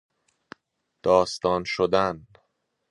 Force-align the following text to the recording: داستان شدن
داستان 1.03 1.63
شدن 1.65 2.27